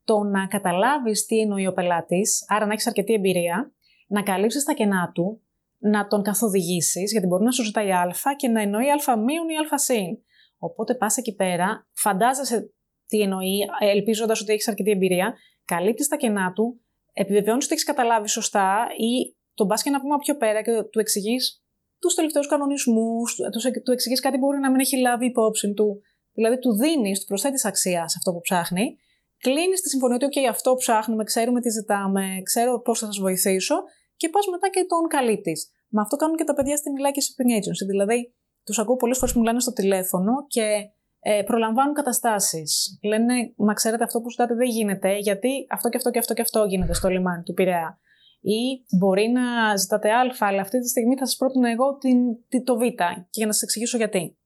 [0.04, 3.72] το να καταλάβεις τι εννοεί ο πελάτης, άρα να έχεις αρκετή εμπειρία,
[4.08, 5.42] να καλύψεις τα κενά του,
[5.78, 9.74] να τον καθοδηγήσεις, γιατί μπορεί να σου ζητάει Α και να εννοεί Α μείον ή
[9.74, 10.18] Α συν.
[10.58, 12.74] Οπότε πας εκεί πέρα, φαντάζεσαι
[13.08, 16.82] τι εννοεί, ελπίζοντας ότι έχεις αρκετή εμπειρία, καλύπτεις τα κενά του,
[17.14, 21.00] επιβεβαιώνεις ότι έχεις καταλάβει σωστά ή τον πα και να πούμε πιο πέρα και του
[21.00, 21.64] εξηγείς
[22.00, 26.02] τους τελευταίους κανονισμούς, τους εξηγείς κάτι που μπορεί να μην έχει λάβει υπόψη του.
[26.34, 28.98] Δηλαδή, του δίνεις, του προσθέτεις αξία σε αυτό που ψάχνει
[29.38, 33.76] κλείνεις τη συμφωνία ότι, OK, αυτό ψάχνουμε, ξέρουμε τι ζητάμε, ξέρω πώς θα σας βοηθήσω
[34.16, 35.72] και πας μετά και τον καλύπτεις.
[35.90, 37.88] Μα αυτό κάνουν και τα παιδιά στη Μιλάκη Shipping Agency.
[37.88, 43.00] Δηλαδή, τους ακούω πολλές φορές που μιλάνε στο τηλέφωνο και ε, προλαμβάνουν καταστάσεις.
[43.04, 46.42] Λένε, Μα ξέρετε, αυτό που ζητάτε δεν γίνεται, γιατί αυτό και αυτό και αυτό και
[46.42, 48.00] αυτό γίνεται στο λιμάνι του Πειραιά.
[48.42, 52.64] Ή μπορεί να ζητάτε Α, αλλά αυτή τη στιγμή θα σας πρότεινα εγώ την, την,
[52.64, 54.38] το Β και για να σας εξηγήσω γιατί.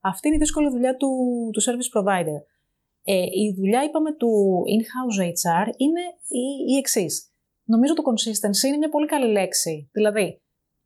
[0.00, 1.08] Αυτή είναι η δύσκολη δουλειά του,
[1.52, 2.40] του service provider.
[3.04, 7.32] Ε, η δουλειά, είπαμε, του in-house HR είναι η, η εξής.
[7.64, 9.88] Νομίζω το consistency είναι μια πολύ καλή λέξη.
[9.92, 10.42] Δηλαδή,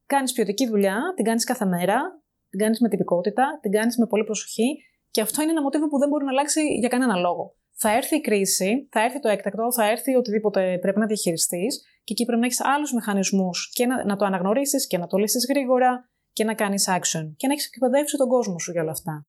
[0.06, 4.24] κάνεις ποιοτική δουλειά, την κάνεις κάθε μέρα, την κάνεις με τυπικότητα, την κάνεις με πολύ
[4.24, 4.76] προσοχή
[5.14, 7.54] και αυτό είναι ένα μοτίβο που δεν μπορεί να αλλάξει για κανένα λόγο.
[7.82, 12.12] Θα έρθει η κρίση, θα έρθει το έκτακτο, θα έρθει οτιδήποτε πρέπει να διαχειριστείς και
[12.12, 15.46] εκεί πρέπει να έχεις άλλους μηχανισμούς και να, να το αναγνωρίσεις και να το λύσεις
[15.48, 19.26] γρήγορα και να κάνεις action και να έχεις εκπαιδεύσει τον κόσμο σου για όλα αυτά.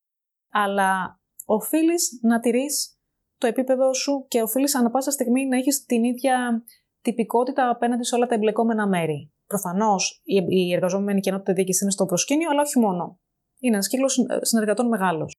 [0.52, 3.00] Αλλά οφείλεις να τηρείς
[3.38, 6.64] το επίπεδο σου και οφείλεις ανά πάσα στιγμή να έχεις την ίδια
[7.02, 9.34] τυπικότητα απέναντι σε όλα τα εμπλεκόμενα μέρη.
[9.48, 10.22] Προφανώς
[10.56, 13.20] η εργαζόμενη κοινότητα διοίκησης είναι στο προσκήνιο, αλλά όχι μόνο.
[13.60, 15.34] Είναι ένας κύκλος συνεργατών μεγάλος.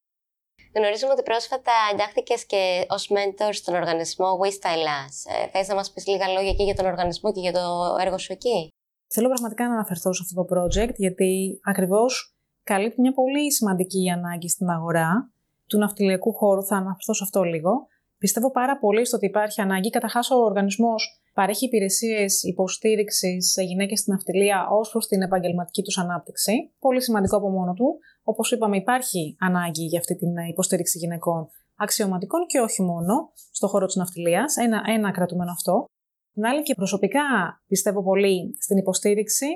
[0.77, 5.15] Γνωρίζουμε ότι πρόσφατα εντάχθηκες και ως mentor στον οργανισμό We Style Us.
[5.33, 7.65] Ε, Θες να μας πεις λίγα λόγια και για τον οργανισμό και για το
[8.01, 8.69] έργο σου εκεί;
[9.15, 14.49] Θέλω πραγματικά να αναφερθώ σε αυτό το project, γιατί ακριβώς καλύπτει μια πολύ σημαντική ανάγκη
[14.49, 15.31] στην αγορά
[15.67, 16.65] του ναυτιλιακού χώρου.
[16.65, 17.87] Θα αναφερθώ σε αυτό λίγο.
[18.19, 19.91] Πιστεύω πάρα πολύ στο ότι υπάρχει ανάγκη.
[19.91, 25.99] Καταρχάς, ο οργανισμός παρέχει υπηρεσίες υποστήριξης σε γυναίκες στην ναυτιλία ως προς την επαγγελματική τους
[25.99, 26.73] ανάπτυξη.
[26.79, 27.99] Πολύ σημαντικό από μόνο του.
[28.29, 33.87] Όπως είπαμε, υπάρχει ανάγκη για αυτή την υποστήριξη γυναικών αξιωματικών και όχι μόνο στον χώρο
[33.87, 34.57] της ναυτιλίας.
[34.57, 35.85] Ένα, ένα κρατούμενο αυτό.
[36.33, 37.21] Την άλλη και προσωπικά
[37.67, 39.47] πιστεύω πολύ στην υποστήριξη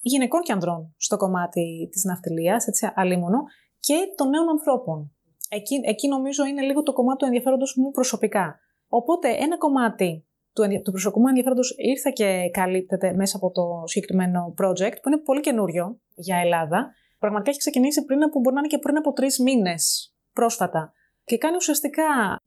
[0.00, 3.42] γυναικών και ανδρών στο κομμάτι της ναυτιλίας, έτσι, αλίμονο,
[3.80, 5.12] και των νέων ανθρώπων.
[5.48, 8.58] Εκεί, εκεί νομίζω είναι λίγο το κομμάτι του ενδιαφέροντος μου προσωπικά.
[8.88, 14.54] Οπότε ένα κομμάτι του, του προσωπικού μου ενδιαφέροντος ήρθε και καλύπτεται μέσα από το συγκεκριμένο
[14.62, 16.92] project, που είναι πολύ καινούριο για Ελλάδα.
[17.18, 20.92] Πραγματικά έχει ξεκινήσει πριν από, μπορεί να είναι και πριν από τρεις μήνες πρόσφατα.
[21.24, 22.04] Και κάνει ουσιαστικά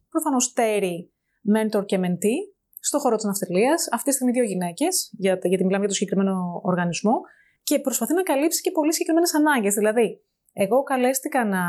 [0.09, 1.13] προφανώς τέρι,
[1.55, 2.39] mentor και mentee,
[2.79, 3.87] στο χώρο της ναυτιλίας.
[3.91, 7.21] Αυτή τη στιγμή δύο γυναίκες, γιατί μιλάμε για το συγκεκριμένο οργανισμό,
[7.63, 9.73] και προσπαθεί να καλύψει και πολύ συγκεκριμένες ανάγκες.
[9.73, 10.21] Δηλαδή,
[10.53, 11.63] εγώ καλέστηκα να,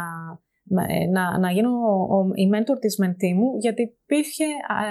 [1.11, 1.71] να, να γίνω
[2.35, 4.45] η mentor της mentee μου, γιατί υπήρχε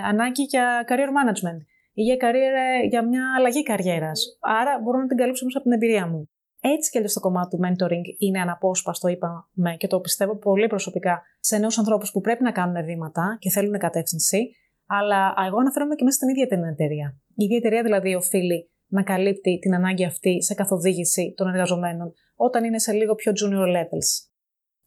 [0.06, 1.60] ανάγκη για career management
[1.94, 4.38] ή για, career, για μια αλλαγή καριέρας.
[4.42, 6.30] Άρα μπορώ να την καλύψω μέσα από την εμπειρία μου.
[6.64, 11.22] Έτσι και αλλιώς το κομμάτι του mentoring είναι αναπόσπαστο, είπαμε, και το πιστεύω πολύ προσωπικά
[11.40, 14.56] σε νέους ανθρώπους που πρέπει να κάνουν βήματα και θέλουν κατεύθυνση.
[14.86, 17.18] Αλλά εγώ αναφέρομαι και μέσα στην ίδια την εταιρεία.
[17.36, 22.64] Η ίδια εταιρεία δηλαδή οφείλει να καλύπτει την ανάγκη αυτή σε καθοδήγηση των εργαζομένων όταν
[22.64, 24.10] είναι σε λίγο πιο junior levels.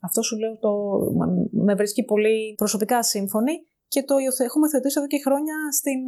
[0.01, 0.71] Αυτό σου λέω το,
[1.51, 3.53] με βρίσκει πολύ προσωπικά σύμφωνη
[3.89, 6.01] και το έχουμε θεωρήσει εδώ και χρόνια στην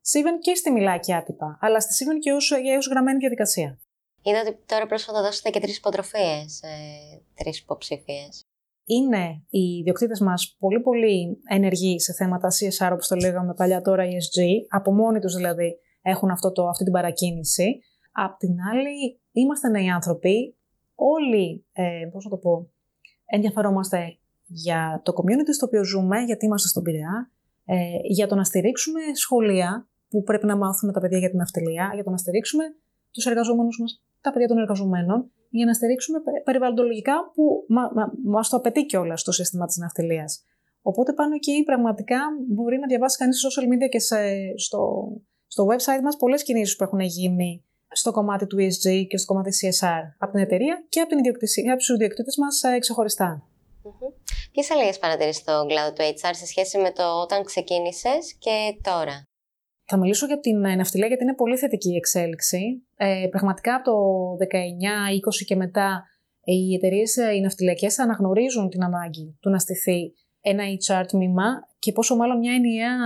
[0.00, 3.78] Σίβεν και στη Μιλάκη άτυπα, αλλά στη Σίβεν και ως, ως γραμμένη διαδικασία.
[4.22, 8.28] Είδα ότι τώρα πρόσφατα δώσετε και τρεις υποτροφίες, ε, τρεις υποψήφιε
[8.88, 14.04] είναι οι ιδιοκτήτες μας πολύ πολύ ενεργοί σε θέματα CSR, όπως το λέγαμε παλιά τώρα
[14.04, 17.80] ESG, από μόνοι τους δηλαδή έχουν αυτό το, αυτή την παρακίνηση.
[18.12, 20.56] Απ' την άλλη, είμαστε νέοι άνθρωποι,
[20.94, 22.70] όλοι, ε, πώς να το πω,
[23.26, 27.30] ενδιαφερόμαστε για το community στο οποίο ζούμε, γιατί είμαστε στον Πειραιά,
[27.64, 31.90] ε, για το να στηρίξουμε σχολεία που πρέπει να μάθουν τα παιδιά για την αυτιλία,
[31.94, 32.64] για το να στηρίξουμε
[33.10, 38.48] τους εργαζόμενους μας, τα παιδιά των εργαζομένων για να στηρίξουμε περιβαλλοντολογικά που μα, μα, μας
[38.48, 40.44] το απαιτεί κιόλας το σύστημα της ναυτιλίας.
[40.82, 44.16] Οπότε πάνω εκεί πραγματικά μπορεί να διαβάσει κανείς σε social media και σε,
[44.56, 44.80] στο,
[45.46, 49.50] στο website μας πολλές κινήσεις που έχουν γίνει στο κομμάτι του ESG και στο κομμάτι
[49.60, 53.42] CSR από την εταιρεία και από, την ιδιοκτησία, από τους ιδιοκτήτες μας ε, ξεχωριστά.
[53.84, 54.12] Mm-hmm.
[54.52, 59.22] Ποιες αλλαγές παρατηρείς στον κλάδο του HR σε σχέση με το όταν ξεκίνησες και τώρα;
[59.90, 62.86] Θα μιλήσω για την ε, ναυτιλία γιατί είναι πολύ θετική η εξέλιξη.
[62.96, 63.96] Ε, πραγματικά από το
[65.40, 66.04] 19-20 και μετά
[66.44, 71.44] οι εταιρείες ε, οι ναυτιλιακές αναγνωρίζουν την ανάγκη του να στηθεί ένα HR τμήμα
[71.78, 72.96] και πόσο μάλλον μια ενιαία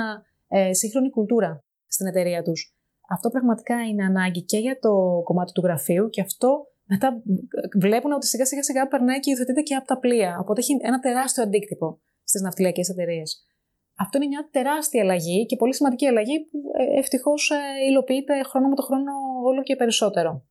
[0.49, 2.77] ε, σύγχρονη κουλτούρα στην εταιρεία τους.
[3.09, 7.23] Αυτό πραγματικά είναι ανάγκη και για το κομμάτι του γραφείου και αυτό μετά
[7.81, 10.38] βλέπουν ότι σιγά σιγά σιγά περνάει και υιοθετείται και από τα πλοία.
[10.40, 13.47] Οπότε έχει ένα τεράστιο αντίκτυπο στις ναυτιλιακές εταιρείες.
[14.02, 17.56] Αυτό είναι μια τεράστια αλλαγή και πολύ σημαντική αλλαγή που ε, ευτυχώς ε,
[17.88, 19.12] υλοποιείται χρόνο με το χρόνο
[19.44, 20.42] όλο και περισσότερο.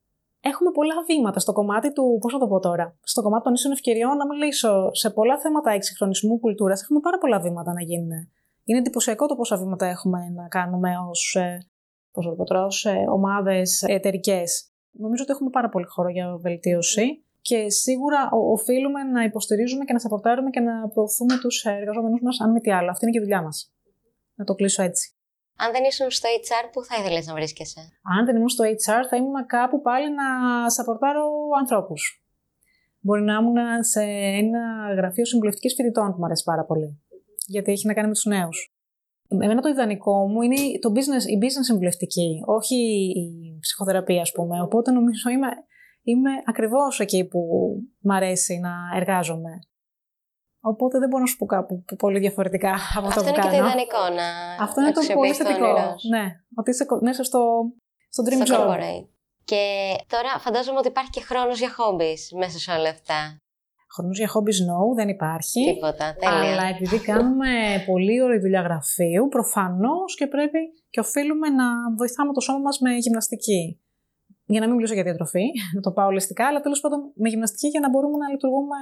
[0.42, 3.72] Έχουμε πολλά βήματα στο κομμάτι του, πώς να το πω τώρα, στο κομμάτι των ίσων
[3.72, 4.90] ευκαιριών να μιλήσω.
[4.94, 8.12] Σε πολλά θέματα εξυγχρονισμού κουλτούρας έχουμε πάρα πολλά βήματα να γίνουν.
[8.64, 14.72] Είναι εντυπωσιακό το πόσα βήματα έχουμε να κάνουμε ως ε, ομάδες εταιρικές.
[14.92, 20.00] Νομίζω ότι έχουμε πάρα πολύ χώρο για βελτίωση και σίγουρα οφείλουμε να υποστηρίζουμε και να
[20.00, 22.90] σαπορτάρουμε και να προωθούμε τους εργαζόμενους μας, αν μη τι άλλο.
[22.90, 23.74] Αυτή είναι και η δουλειά μας.
[24.36, 25.16] να το κλείσω έτσι.
[25.56, 27.80] Αν δεν ήσουν στο HR, πού θα ήθελες να βρίσκεσαι;
[28.18, 30.26] Αν δεν ήμουν στο HR, θα ήμουν κάπου πάλι να
[30.70, 31.24] σαπορτάρω
[31.60, 32.26] ανθρώπους.
[33.00, 34.02] Μπορεί να ήμουν σε
[34.42, 37.02] ένα γραφείο συμβουλευτικής φοιτητών που μου αρέσει πάρα πολύ.
[37.48, 38.76] Γιατί έχει να κάνει με τους νέους.
[39.28, 42.76] Εμένα το ιδανικό μου είναι το business, η business συμβουλευτική, όχι
[43.16, 44.62] η ψυχοθεραπεία, ας πούμε.
[44.62, 45.48] Οπότε νομίζω είμαι,
[46.04, 47.40] είμαι ακριβώς εκεί που
[48.00, 49.60] μου αρέσει να εργάζομαι.
[50.64, 53.48] Οπότε δεν μπορώ να σου πω κάπου πολύ διαφορετικά από αυτό, αυτό που κάνω.
[53.48, 54.28] Αυτό είναι και το ιδανικό να
[54.64, 55.74] Αυτό είναι το πολύ θετικό.
[56.14, 57.42] Ναι, ότι είσαι μέσα στο,
[58.10, 58.68] στο dream στο job.
[58.68, 59.08] Corporate.
[59.44, 59.64] Και
[60.08, 63.38] τώρα φαντάζομαι ότι υπάρχει και χρόνος για hobbies μέσα σε όλα αυτά.
[63.94, 65.74] Χρόνος για hobbies no, δεν υπάρχει.
[65.74, 66.38] Τίποτα, τέλεια.
[66.38, 67.50] Αλλά επειδή κάνουμε
[67.86, 70.60] πολύ ωραία δουλειά γραφείου, προφανώς και πρέπει
[70.90, 71.66] και οφείλουμε να
[71.98, 73.81] βοηθάμε το σώμα μας με γυμναστική.
[74.52, 77.68] Για να μην μιλήσω για διατροφή, να το πάω ολιστικά, αλλά τέλος πάντων με γυμναστική
[77.68, 78.78] για να μπορούμε να λειτουργούμε,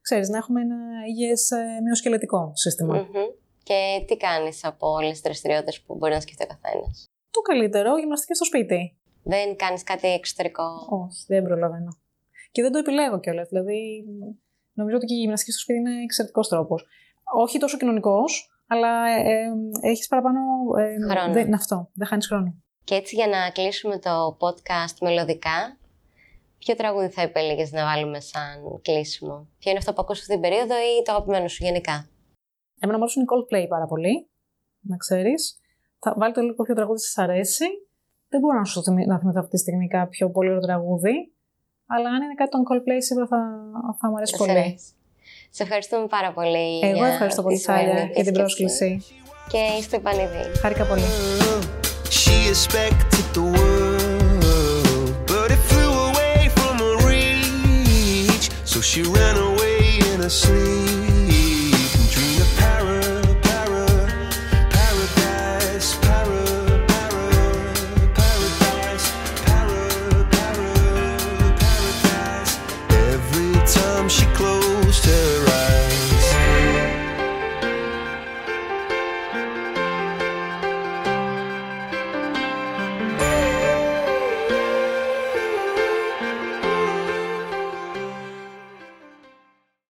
[0.00, 0.78] ξέρεις, να έχουμε ένα
[1.08, 2.94] υγιές ε, μειοσκελετικό σύστημα.
[2.94, 3.28] Μμμ.
[3.62, 7.98] Και τι κάνεις από όλες τις δραστηριότητες που μπορεί να σκεφτεί ο καθένας; Το καλύτερο,
[7.98, 8.98] γυμναστική στο σπίτι.
[9.22, 11.92] Δεν κάνεις κάτι εξωτερικό; Όχι, δεν προλαβαίνω.
[12.52, 13.48] Και δεν το επιλέγω κιόλας.
[13.48, 14.04] Δηλαδή,
[14.72, 16.86] νομίζω ότι και η γυμναστική στο σπίτι είναι εξαιρετικός τρόπος.
[17.36, 20.40] Όχι τόσο κοινωνικός, αλλά ε, ε, έχεις παραπάνω.
[20.78, 21.32] Ε, Χρόνο.
[21.32, 22.54] Δεν, αυτό, δεν χάνεις χρόνο.
[22.84, 25.78] Και έτσι για να κλείσουμε το podcast μελωδικά,
[26.58, 30.40] ποιο τραγούδι θα επέλεγες να βάλουμε σαν κλείσιμο; Ποιο είναι αυτό που ακούς αυτή την
[30.40, 32.08] περίοδο ή το αγαπημένο σου γενικά;
[32.80, 34.28] Εμένα μου αρέσουν οι Coldplay πάρα πολύ,
[34.80, 35.58] να ξέρεις.
[35.98, 37.64] Θα βάλτε λίγο ποιο τραγούδι σας αρέσει.
[38.28, 41.32] Δεν μπορώ να σου θυμι- να θυμηθώ αυτή τη στιγμή κάποιο πολύ ωραίο τραγούδι.
[41.86, 43.38] Αλλά αν είναι κάτι των Coldplay, σίγουρα θα,
[44.00, 44.58] θα μου αρέσει Θα σε πολύ.
[44.58, 44.92] αρέσει.
[45.50, 46.78] Σε ευχαριστούμε πάρα πολύ.
[46.82, 48.62] Εγώ για ευχαριστώ πολύ, τη σημερινή Σάλια, για την επίσκεψη.
[48.62, 49.02] πρόσκληση.
[49.50, 50.58] Και είστε πανηδοί.
[50.60, 51.02] Χάρηκα πολύ.
[52.50, 58.50] Expected the world, but it flew away from her reach.
[58.64, 61.09] So she ran away in her sleep.